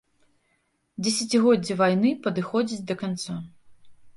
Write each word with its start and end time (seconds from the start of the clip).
Дзесяцігоддзе 1.03 1.73
вайны 1.81 2.15
падыходзіць 2.27 2.83
да 2.93 2.99
канца. 3.03 3.41